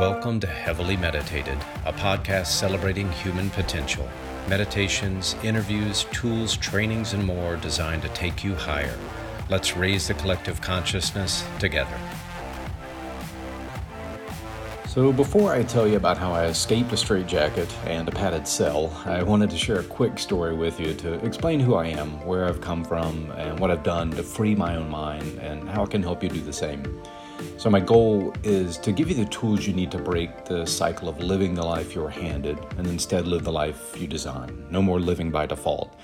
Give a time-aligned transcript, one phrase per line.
[0.00, 4.08] Welcome to Heavily Meditated, a podcast celebrating human potential.
[4.48, 8.96] Meditations, interviews, tools, trainings, and more designed to take you higher.
[9.50, 12.00] Let's raise the collective consciousness together.
[14.88, 18.98] So, before I tell you about how I escaped a straitjacket and a padded cell,
[19.04, 22.46] I wanted to share a quick story with you to explain who I am, where
[22.46, 25.86] I've come from, and what I've done to free my own mind, and how I
[25.86, 27.02] can help you do the same.
[27.60, 31.10] So, my goal is to give you the tools you need to break the cycle
[31.10, 34.64] of living the life you're handed and instead live the life you design.
[34.70, 35.94] No more living by default.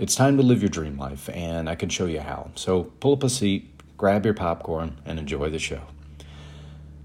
[0.00, 2.50] It's time to live your dream life, and I can show you how.
[2.56, 5.82] So, pull up a seat, grab your popcorn, and enjoy the show.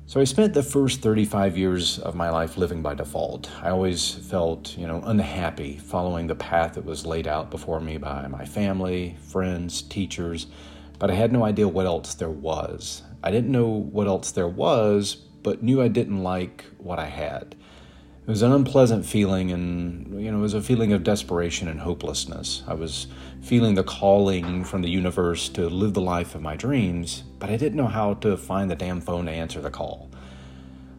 [0.08, 3.52] So I spent the first 35 years of my life living by default.
[3.62, 8.00] I always felt, you know, unhappy following the path that was laid out before me
[8.00, 10.48] by my family, friends, teachers,
[10.98, 13.04] but I had no idea what else there was.
[13.24, 17.56] I didn't know what else there was, but knew I didn't like what I had.
[18.22, 21.80] It was an unpleasant feeling, and you know, it was a feeling of desperation and
[21.80, 22.64] hopelessness.
[22.68, 23.08] I was
[23.42, 27.58] feeling the calling from the universe to live the life of my dreams, but I
[27.58, 30.10] didn't know how to find the damn phone to answer the call.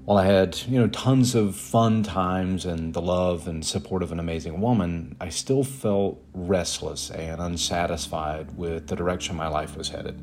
[0.05, 4.11] While I had, you know, tons of fun times and the love and support of
[4.11, 9.91] an amazing woman, I still felt restless and unsatisfied with the direction my life was
[9.91, 10.21] headed.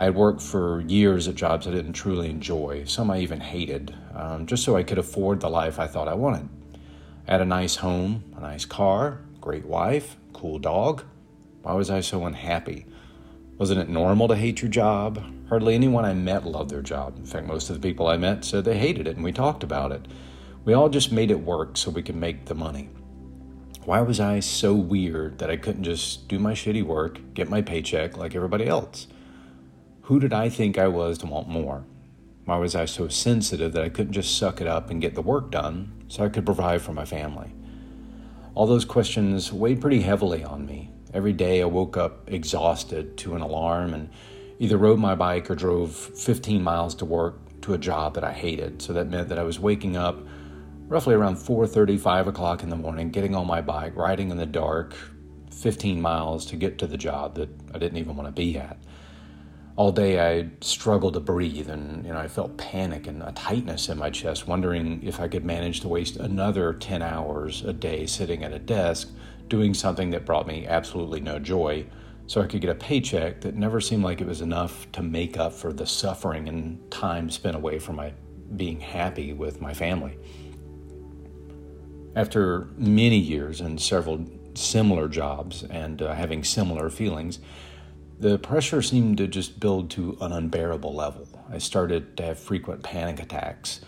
[0.00, 3.92] I had worked for years at jobs I didn't truly enjoy, some I even hated,
[4.14, 6.48] um, just so I could afford the life I thought I wanted.
[7.26, 11.02] I had a nice home, a nice car, great wife, cool dog.
[11.62, 12.86] Why was I so unhappy?
[13.58, 15.20] Wasn't it normal to hate your job?
[15.48, 17.16] Hardly anyone I met loved their job.
[17.16, 19.64] In fact, most of the people I met said they hated it, and we talked
[19.64, 20.06] about it.
[20.64, 22.88] We all just made it work so we could make the money.
[23.84, 27.62] Why was I so weird that I couldn't just do my shitty work, get my
[27.62, 29.08] paycheck like everybody else?
[30.08, 31.84] Who did I think I was to want more?
[32.46, 35.20] Why was I so sensitive that I couldn't just suck it up and get the
[35.20, 37.52] work done so I could provide for my family?
[38.54, 40.90] All those questions weighed pretty heavily on me.
[41.12, 44.08] Every day I woke up exhausted to an alarm and
[44.58, 48.32] either rode my bike or drove 15 miles to work to a job that I
[48.32, 48.80] hated.
[48.80, 50.18] So that meant that I was waking up
[50.86, 54.46] roughly around 4:30, 5 o'clock in the morning, getting on my bike, riding in the
[54.46, 54.94] dark
[55.50, 58.78] 15 miles to get to the job that I didn't even want to be at
[59.78, 63.88] all day I struggled to breathe and you know I felt panic and a tightness
[63.88, 68.04] in my chest wondering if I could manage to waste another 10 hours a day
[68.04, 69.08] sitting at a desk
[69.46, 71.86] doing something that brought me absolutely no joy
[72.26, 75.38] so I could get a paycheck that never seemed like it was enough to make
[75.38, 78.12] up for the suffering and time spent away from my
[78.56, 80.18] being happy with my family.
[82.16, 87.38] After many years and several similar jobs and uh, having similar feelings,
[88.20, 91.28] the pressure seemed to just build to an unbearable level.
[91.50, 93.80] I started to have frequent panic attacks,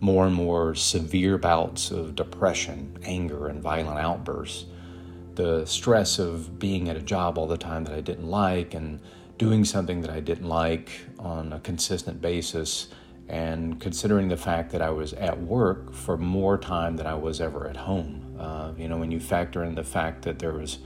[0.00, 4.66] more and more severe bouts of depression, anger, and violent outbursts.
[5.34, 8.98] The stress of being at a job all the time that I didn't like and
[9.38, 10.90] doing something that I didn't like
[11.20, 12.88] on a consistent basis,
[13.28, 17.40] and considering the fact that I was at work for more time than I was
[17.40, 18.36] ever at home.
[18.38, 20.78] Uh, you know, when you factor in the fact that there was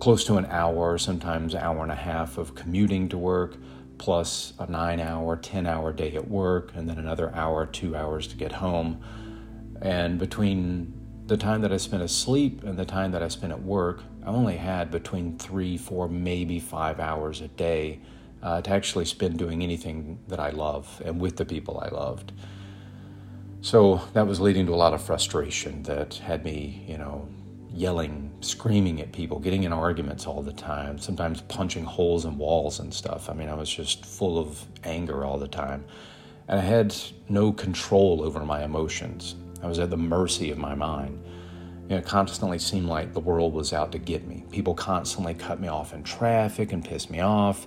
[0.00, 3.56] close to an hour, sometimes an hour and a half of commuting to work,
[3.98, 8.26] plus a nine hour, 10 hour day at work, and then another hour, two hours
[8.26, 9.00] to get home.
[9.82, 10.92] And between
[11.26, 14.28] the time that I spent asleep and the time that I spent at work, I
[14.28, 18.00] only had between three, four, maybe five hours a day
[18.42, 22.32] uh, to actually spend doing anything that I love and with the people I loved.
[23.60, 27.28] So that was leading to a lot of frustration that had me, you know,
[27.72, 32.80] yelling, screaming at people, getting in arguments all the time, sometimes punching holes in walls
[32.80, 33.30] and stuff.
[33.30, 35.84] I mean, I was just full of anger all the time.
[36.48, 36.94] And I had
[37.28, 39.36] no control over my emotions.
[39.62, 41.22] I was at the mercy of my mind.
[41.84, 44.44] You know, it constantly seemed like the world was out to get me.
[44.50, 47.66] People constantly cut me off in traffic and pissed me off.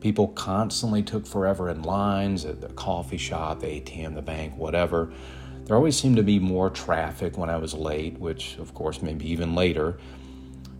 [0.00, 5.12] People constantly took forever in lines at the coffee shop, the ATM, the bank, whatever.
[5.64, 9.30] There always seemed to be more traffic when I was late, which, of course, maybe
[9.30, 9.96] even later.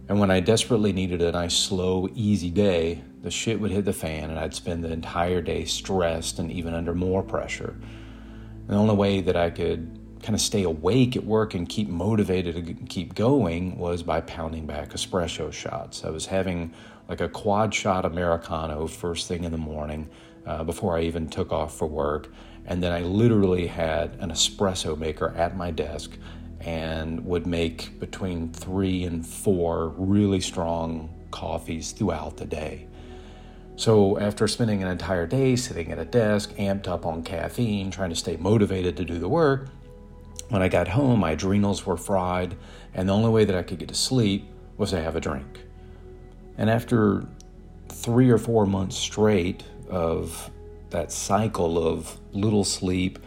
[0.09, 3.95] And when I desperately needed a nice, slow, easy day, the shit would hit the
[3.95, 7.75] fan and I'd spend the entire day stressed and even under more pressure.
[8.67, 12.57] The only way that I could kind of stay awake at work and keep motivated
[12.57, 16.05] and keep going was by pounding back espresso shots.
[16.05, 16.75] I was having
[17.09, 20.09] like a quad shot Americano first thing in the morning
[20.47, 22.33] uh, before I even took off for work.
[22.67, 26.13] And then I literally had an espresso maker at my desk
[26.61, 32.87] and would make between three and four really strong coffees throughout the day.
[33.77, 38.11] So, after spending an entire day sitting at a desk, amped up on caffeine, trying
[38.11, 39.69] to stay motivated to do the work,
[40.49, 42.57] when I got home, my adrenals were fried,
[42.95, 44.47] and the only way that I could get to sleep
[44.77, 45.64] was to have a drink.
[46.57, 47.27] And after
[47.89, 50.51] three or four months straight of
[50.91, 53.19] that cycle of little sleep,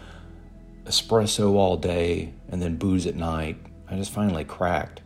[0.85, 3.57] espresso all day, and then booze at night,
[3.89, 5.01] I just finally cracked.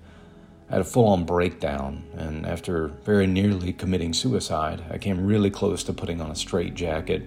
[0.70, 5.50] I had a full on breakdown, and after very nearly committing suicide, I came really
[5.50, 7.24] close to putting on a straitjacket,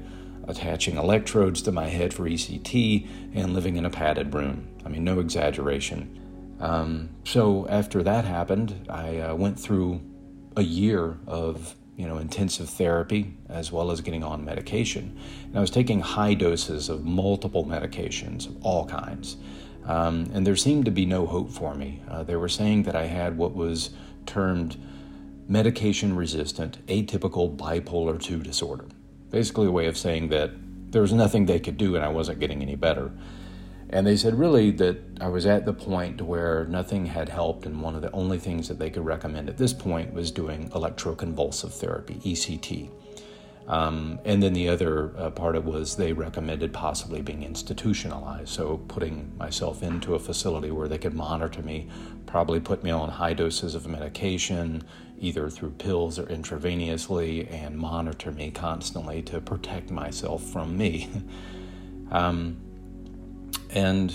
[0.49, 4.69] attaching electrodes to my head for ECT, and living in a padded room.
[4.87, 6.56] I mean, no exaggeration.
[6.61, 10.00] Um, so after that happened, I uh, went through
[10.56, 15.18] a year of you know intensive therapy as well as getting on medication.
[15.44, 19.36] And I was taking high doses of multiple medications of all kinds,
[19.86, 22.02] um, and there seemed to be no hope for me.
[22.08, 23.90] Uh, they were saying that I had what was
[24.26, 24.76] termed
[25.48, 28.86] medication resistant atypical bipolar 2 disorder.
[29.30, 30.50] Basically, a way of saying that
[30.90, 33.10] there was nothing they could do and I wasn't getting any better.
[33.94, 37.81] And they said really that I was at the point where nothing had helped, and
[37.81, 41.70] one of the only things that they could recommend at this point was doing electroconvulsive
[41.70, 42.91] therapy, ECT.
[43.69, 48.79] Um, and then the other uh, part of was they recommended possibly being institutionalized, so
[48.88, 51.88] putting myself into a facility where they could monitor me,
[52.26, 54.82] probably put me on high doses of medication,
[55.20, 61.08] either through pills or intravenously, and monitor me constantly to protect myself from me.
[62.11, 62.56] um,
[63.75, 64.15] and,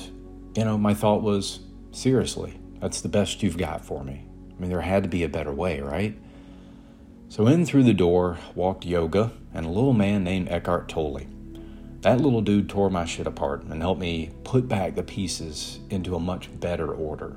[0.56, 1.60] you know, my thought was,
[1.92, 4.26] seriously, that's the best you've got for me.
[4.58, 6.18] I mean, there had to be a better way, right?
[7.28, 11.28] So in through the door walked Yoga and a little man named Eckhart Tolle.
[12.02, 16.16] That little dude tore my shit apart and helped me put back the pieces into
[16.16, 17.36] a much better order.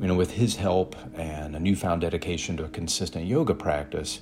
[0.00, 4.20] You know, with his help and a newfound dedication to a consistent yoga practice,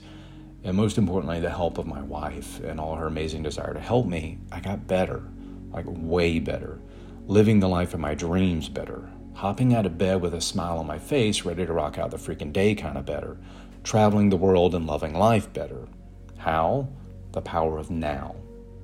[0.64, 4.06] and most importantly, the help of my wife and all her amazing desire to help
[4.06, 5.22] me, I got better
[5.72, 6.78] like way better,
[7.26, 10.86] living the life of my dreams better, hopping out of bed with a smile on
[10.86, 13.36] my face, ready to rock out the freaking day kind of better,
[13.84, 15.86] traveling the world and loving life better.
[16.36, 16.88] How?
[17.32, 18.36] The power of now.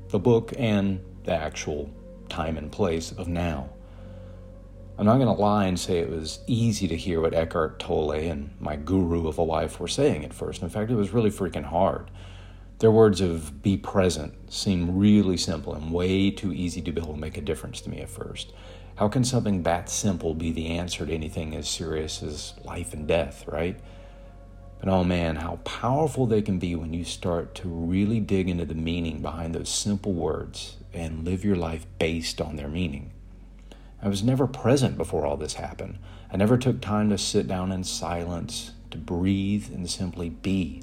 [0.09, 1.91] The book and the actual
[2.29, 3.71] time and place of now.
[4.97, 8.13] I'm not going to lie and say it was easy to hear what Eckhart Tolle
[8.13, 10.63] and my guru of a wife were saying at first.
[10.63, 12.11] In fact, it was really freaking hard.
[12.79, 17.15] Their words of be present seem really simple and way too easy to be able
[17.15, 18.53] to make a difference to me at first.
[18.97, 23.07] How can something that simple be the answer to anything as serious as life and
[23.07, 23.79] death, right?
[24.81, 28.65] But oh man, how powerful they can be when you start to really dig into
[28.65, 33.13] the meaning behind those simple words and live your life based on their meaning.
[34.03, 35.99] I was never present before all this happened.
[36.31, 40.83] I never took time to sit down in silence, to breathe, and simply be.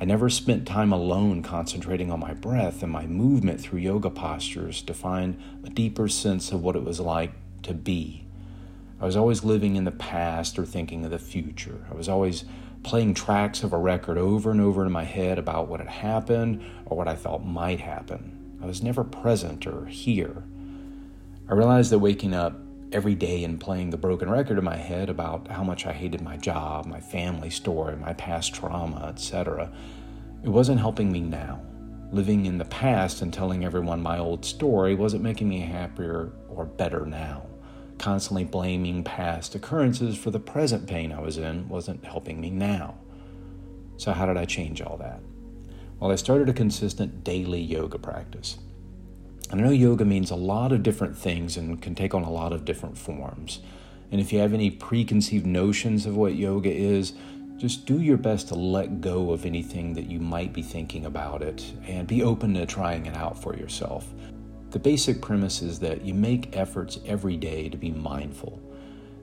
[0.00, 4.80] I never spent time alone concentrating on my breath and my movement through yoga postures
[4.82, 7.32] to find a deeper sense of what it was like
[7.64, 8.24] to be.
[9.00, 11.84] I was always living in the past or thinking of the future.
[11.90, 12.44] I was always
[12.84, 16.62] playing tracks of a record over and over in my head about what had happened
[16.86, 18.58] or what I thought might happen.
[18.62, 20.44] I was never present or here.
[21.48, 22.60] I realized that waking up
[22.92, 26.20] every day and playing the broken record in my head about how much I hated
[26.20, 29.70] my job, my family story, my past trauma, etc.
[30.42, 31.62] It wasn't helping me now.
[32.10, 36.64] Living in the past and telling everyone my old story wasn't making me happier or
[36.64, 37.46] better now.
[37.98, 42.96] Constantly blaming past occurrences for the present pain I was in wasn't helping me now.
[43.96, 45.20] So, how did I change all that?
[45.98, 48.58] Well, I started a consistent daily yoga practice.
[49.50, 52.52] I know yoga means a lot of different things and can take on a lot
[52.52, 53.60] of different forms.
[54.12, 57.14] And if you have any preconceived notions of what yoga is,
[57.56, 61.40] just do your best to let go of anything that you might be thinking about
[61.40, 64.06] it and be open to trying it out for yourself.
[64.70, 68.60] The basic premise is that you make efforts every day to be mindful.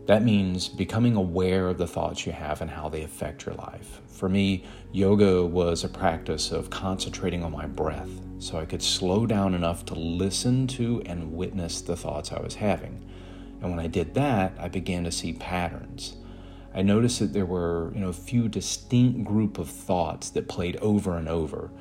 [0.08, 4.02] That means becoming aware of the thoughts you have and how they affect your life.
[4.08, 9.26] For me, yoga was a practice of concentrating on my breath so I could slow
[9.26, 13.04] down enough to listen to and witness the thoughts I was having.
[13.62, 16.18] And when I did that, I began to see patterns.
[16.74, 20.76] I noticed that there were, you know, a few distinct group of thoughts that played
[20.78, 21.72] over and over.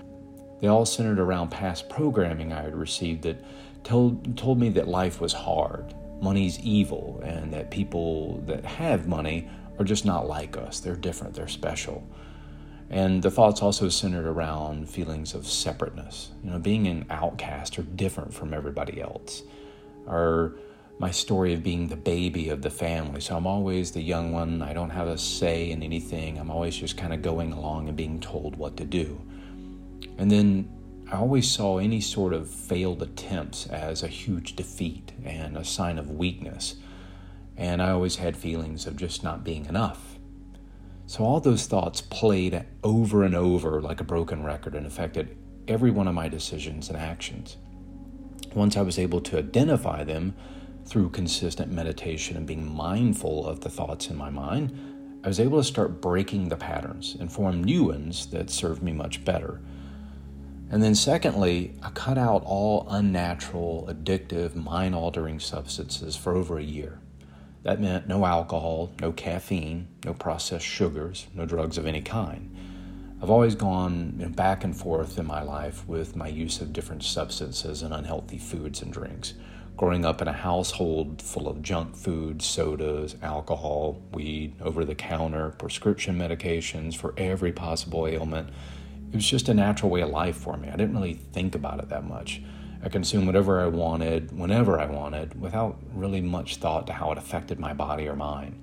[0.61, 3.45] They all centered around past programming I had received that
[3.83, 9.49] told, told me that life was hard, money's evil and that people that have money
[9.79, 10.81] are just not like us.
[10.81, 12.07] They're different, they're special.
[12.91, 17.83] And the thoughts also centered around feelings of separateness, you know, being an outcast or
[17.83, 19.43] different from everybody else.
[20.07, 20.57] Or
[20.99, 23.21] my story of being the baby of the family.
[23.21, 24.63] So I'm always the young one.
[24.63, 26.39] I don't have a say in anything.
[26.39, 29.21] I'm always just kind of going along and being told what to do.
[30.19, 30.71] And then
[31.11, 35.99] I always saw any sort of failed attempts as a huge defeat and a sign
[35.99, 36.77] of weakness.
[37.57, 40.14] And I always had feelings of just not being enough.
[41.07, 45.37] So all those thoughts played over and over like a broken record and affected
[45.69, 47.57] every one of my decisions and actions.
[48.55, 50.35] Once I was able to identify them
[50.87, 55.59] through consistent meditation and being mindful of the thoughts in my mind, I was able
[55.59, 59.61] to start breaking the patterns and form new ones that served me much better.
[60.71, 66.63] And then, secondly, I cut out all unnatural, addictive, mind altering substances for over a
[66.63, 67.01] year.
[67.65, 72.55] That meant no alcohol, no caffeine, no processed sugars, no drugs of any kind.
[73.23, 77.83] I've always gone back and forth in my life with my use of different substances
[77.83, 79.33] and unhealthy foods and drinks.
[79.79, 85.51] Growing up in a household full of junk food, sodas, alcohol, weed, over the counter,
[85.53, 88.51] prescription medications for every possible ailment,
[89.11, 90.69] it was just a natural way of life for me.
[90.69, 92.43] I didn't really think about it that much.
[92.85, 97.19] I consumed whatever I wanted, whenever I wanted, without really much thought to how it
[97.19, 98.63] affected my body or mind.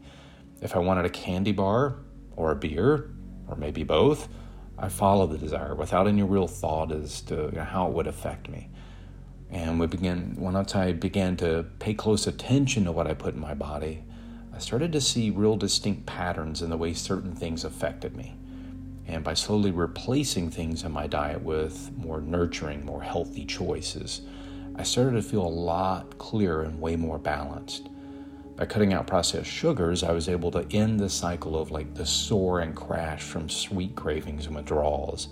[0.62, 1.96] If I wanted a candy bar
[2.36, 3.10] or a beer,
[3.48, 4.30] or maybe both,
[4.78, 8.06] I followed the desire without any real thought as to you know, how it would
[8.06, 8.70] affect me.
[9.50, 13.40] And we began once I began to pay close attention to what I put in
[13.40, 14.04] my body,
[14.54, 18.36] I started to see real distinct patterns in the way certain things affected me.
[19.08, 24.22] And by slowly replacing things in my diet with more nurturing, more healthy choices,
[24.76, 27.90] I started to feel a lot clearer and way more balanced.
[28.56, 32.06] By cutting out processed sugars, I was able to end the cycle of like the
[32.06, 35.30] soar and crash from sweet cravings and withdrawals.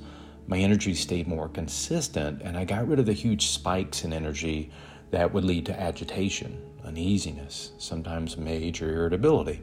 [0.47, 4.71] My energy stayed more consistent, and I got rid of the huge spikes in energy
[5.11, 9.61] that would lead to agitation, uneasiness, sometimes major irritability.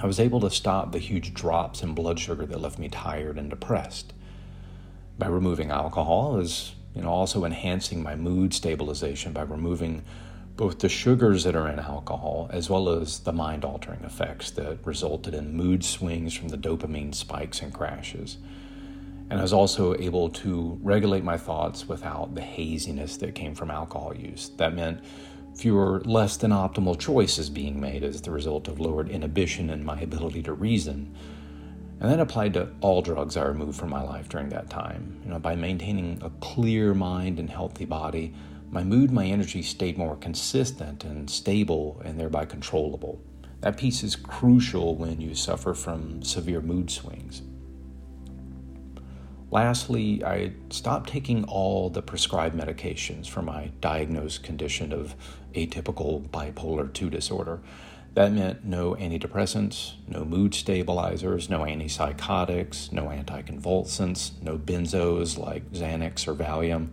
[0.00, 3.36] I was able to stop the huge drops in blood sugar that left me tired
[3.36, 4.12] and depressed.
[5.18, 10.04] By removing alcohol is you know also enhancing my mood stabilization by removing
[10.56, 14.78] both the sugars that are in alcohol as well as the mind altering effects that
[14.84, 18.38] resulted in mood swings from the dopamine spikes and crashes.
[19.30, 23.70] And I was also able to regulate my thoughts without the haziness that came from
[23.70, 24.50] alcohol use.
[24.56, 25.00] That meant
[25.58, 30.00] fewer less than optimal choices being made as the result of lowered inhibition and my
[30.00, 31.14] ability to reason.
[32.00, 35.20] And that applied to all drugs I removed from my life during that time.
[35.24, 38.34] You know, by maintaining a clear mind and healthy body,
[38.70, 43.20] my mood, my energy stayed more consistent and stable and thereby controllable.
[43.60, 47.42] That piece is crucial when you suffer from severe mood swings.
[49.50, 55.14] Lastly, I stopped taking all the prescribed medications for my diagnosed condition of
[55.54, 57.60] atypical bipolar 2 disorder.
[58.12, 66.28] That meant no antidepressants, no mood stabilizers, no antipsychotics, no anticonvulsants, no benzos like Xanax
[66.28, 66.88] or Valium.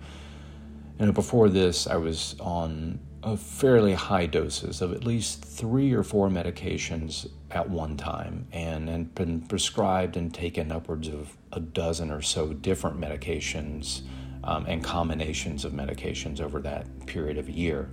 [0.97, 6.03] And before this, I was on of fairly high doses of at least three or
[6.03, 12.11] four medications at one time and, and been prescribed and taken upwards of a dozen
[12.11, 14.03] or so different medications
[14.43, 17.89] um, and combinations of medications over that period of a year.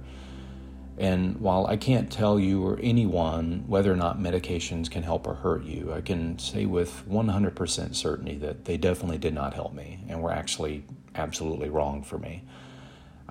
[0.98, 5.32] And while I can't tell you or anyone whether or not medications can help or
[5.32, 10.04] hurt you, I can say with 100% certainty that they definitely did not help me
[10.10, 10.84] and were actually
[11.14, 12.44] absolutely wrong for me.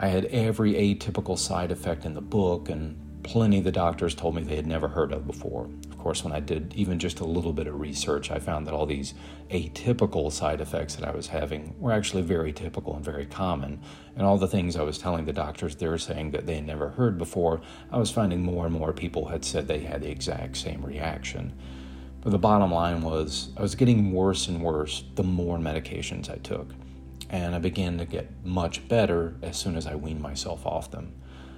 [0.01, 4.41] I had every atypical side effect in the book, and plenty the doctors told me
[4.41, 5.69] they had never heard of before.
[5.91, 8.73] Of course, when I did even just a little bit of research, I found that
[8.73, 9.13] all these
[9.51, 13.79] atypical side effects that I was having were actually very typical and very common.
[14.15, 16.65] And all the things I was telling the doctors they were saying that they had
[16.65, 20.09] never heard before, I was finding more and more people had said they had the
[20.09, 21.53] exact same reaction.
[22.21, 26.37] But the bottom line was, I was getting worse and worse the more medications I
[26.37, 26.73] took
[27.31, 31.13] and I began to get much better as soon as I weaned myself off them.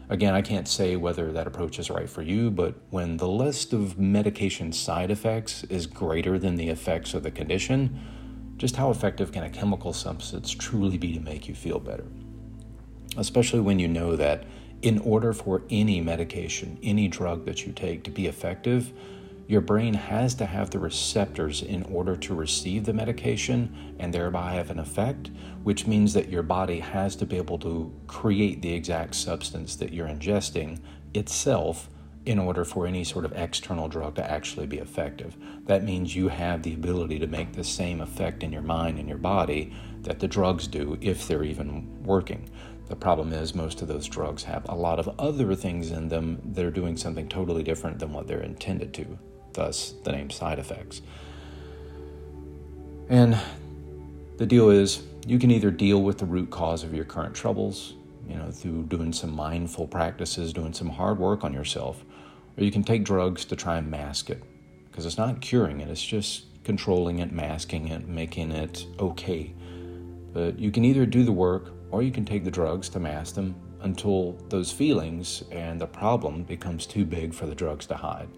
[0.07, 3.73] Again, I can't say whether that approach is right for you, but when the list
[3.73, 7.99] of medication side effects is greater than the effects of the condition,
[8.57, 12.05] just how effective can a chemical substance truly be to make you feel better?
[13.17, 14.43] Especially when you know that
[14.83, 18.91] in order for any medication, any drug that you take to be effective,
[19.47, 24.53] your brain has to have the receptors in order to receive the medication and thereby
[24.53, 25.31] have an effect,
[25.63, 29.91] which means that your body has to be able to create the exact substance that
[29.91, 30.79] you're ingesting
[31.13, 31.89] itself
[32.25, 35.35] in order for any sort of external drug to actually be effective.
[35.65, 39.09] That means you have the ability to make the same effect in your mind and
[39.09, 39.73] your body
[40.03, 42.49] that the drugs do if they're even working.
[42.87, 46.41] The problem is, most of those drugs have a lot of other things in them
[46.53, 49.19] that are doing something totally different than what they're intended to
[49.53, 51.01] thus the name side effects.
[53.09, 53.37] And
[54.37, 57.93] the deal is, you can either deal with the root cause of your current troubles,
[58.27, 62.03] you know, through doing some mindful practices, doing some hard work on yourself,
[62.57, 64.41] or you can take drugs to try and mask it.
[64.89, 69.53] Because it's not curing it, it's just controlling it, masking it, making it okay.
[70.33, 73.35] But you can either do the work or you can take the drugs to mask
[73.35, 78.29] them until those feelings and the problem becomes too big for the drugs to hide.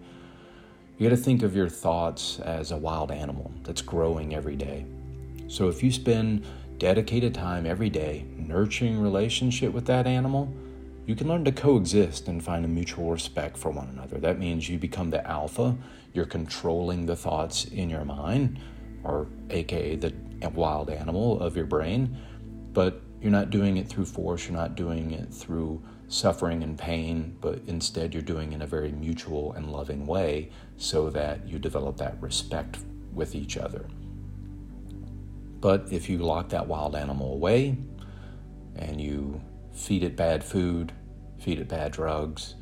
[0.98, 4.86] You got to think of your thoughts as a wild animal that's growing every day.
[5.46, 6.46] So if you spend
[6.78, 10.50] dedicated time every day nurturing relationship with that animal,
[11.04, 14.18] you can learn to coexist and find a mutual respect for one another.
[14.18, 15.76] That means you become the alpha,
[16.14, 18.58] you're controlling the thoughts in your mind,
[19.04, 20.14] or aka the
[20.54, 22.16] wild animal of your brain,
[22.72, 27.36] but you're not doing it through force, you're not doing it through suffering and pain,
[27.40, 31.96] but instead you're doing in a very mutual and loving way so that you develop
[31.96, 32.78] that respect
[33.12, 33.86] with each other.
[35.60, 37.76] But if you lock that wild animal away
[38.76, 39.40] and you
[39.72, 40.92] feed it bad food,
[41.38, 42.54] feed it bad drugs,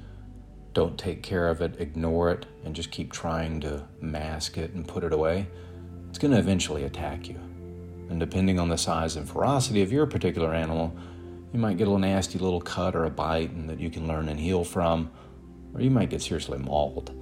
[0.73, 4.87] don't take care of it, ignore it, and just keep trying to mask it and
[4.87, 5.47] put it away,
[6.09, 7.39] it's going to eventually attack you.
[8.11, 10.97] And depending on the size and ferocity of your particular animal,
[11.55, 14.29] you might get a nasty little cut or a bite and that you can learn
[14.29, 15.09] and heal from,
[15.73, 17.13] or you might get seriously mauled.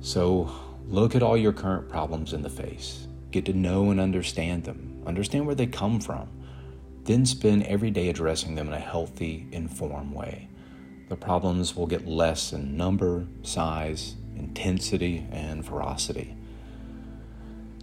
[0.00, 0.50] So
[0.88, 3.06] look at all your current problems in the face.
[3.30, 5.00] Get to know and understand them.
[5.06, 6.28] Understand where they come from.
[7.04, 10.48] Then spend every day addressing them in a healthy, informed way.
[11.08, 16.34] The problems will get less in number, size, intensity, and ferocity.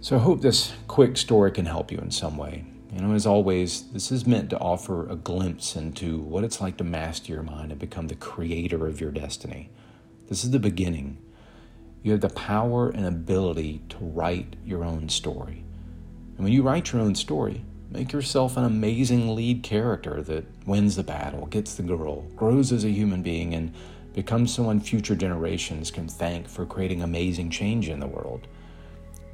[0.02, 2.66] So I hope this quick story can help you in some way.
[2.92, 6.76] You know, as always, this is meant to offer a glimpse into what it's like
[6.76, 9.70] to master your mind and become the creator of your destiny.
[10.28, 11.16] This is the beginning.
[12.02, 15.64] You have the power and ability to write your own story.
[16.36, 20.96] And when you write your own story, make yourself an amazing lead character that wins
[20.96, 23.72] the battle, gets the girl, grows as a human being, and
[24.12, 28.46] becomes someone future generations can thank for creating amazing change in the world.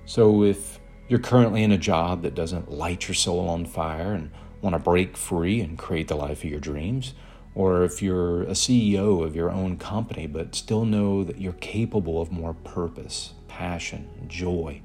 [0.06, 4.30] So if you're currently in a job that doesn't light your soul on fire and
[4.60, 7.14] want to break free and create the life of your dreams,
[7.54, 12.20] or if you're a CEO of your own company but still know that you're capable
[12.20, 14.80] of more purpose, passion, joy,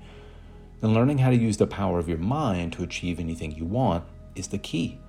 [0.80, 4.04] then learning how to use the power of your mind to achieve anything you want
[4.36, 5.00] is the key.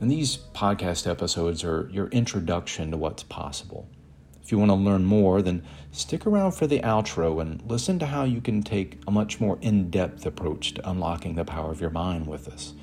[0.00, 3.88] And these podcast episodes are your introduction to what's possible.
[4.50, 8.06] If you want to learn more, then stick around for the outro and listen to
[8.06, 11.80] how you can take a much more in depth approach to unlocking the power of
[11.80, 12.74] your mind with us.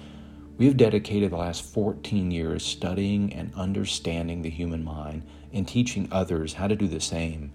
[0.57, 6.07] We have dedicated the last 14 years studying and understanding the human mind and teaching
[6.09, 7.51] others how to do the same.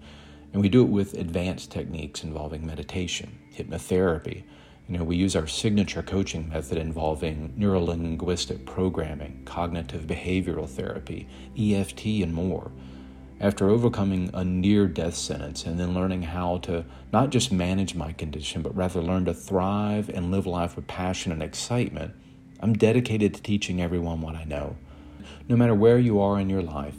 [0.53, 4.43] And we do it with advanced techniques involving meditation, hypnotherapy.
[4.87, 12.05] You know, we use our signature coaching method involving neurolinguistic programming, cognitive behavioral therapy, EFT,
[12.21, 12.71] and more
[13.39, 18.13] after overcoming a near death sentence and then learning how to not just manage my
[18.13, 22.13] condition, but rather learn to thrive and live life with passion and excitement,
[22.59, 24.77] I'm dedicated to teaching everyone what I know.
[25.49, 26.95] No matter where you are in your life,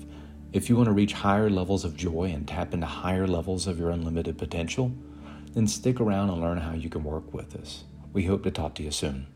[0.53, 3.79] if you want to reach higher levels of joy and tap into higher levels of
[3.79, 4.93] your unlimited potential,
[5.55, 7.85] then stick around and learn how you can work with us.
[8.13, 9.27] We hope to talk to you soon.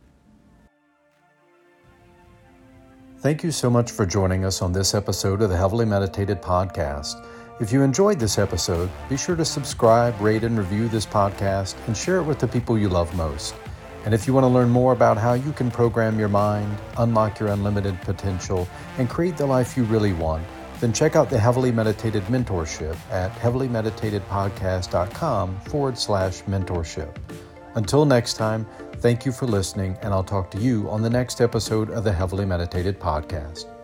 [3.20, 7.26] Thank you so much for joining us on this episode of the Heavily Meditated Podcast.
[7.60, 11.96] If you enjoyed this episode, be sure to subscribe, rate, and review this podcast and
[11.96, 13.56] share it with the people you love most.
[14.04, 17.40] And if you want to learn more about how you can program your mind, unlock
[17.40, 20.44] your unlimited potential, and create the life you really want,
[20.78, 27.16] then check out the Heavily Meditated Mentorship at heavilymeditatedpodcast.com forward slash mentorship.
[27.74, 28.64] Until next time,
[29.00, 32.12] Thank you for listening, and I'll talk to you on the next episode of the
[32.12, 33.77] Heavily Meditated Podcast.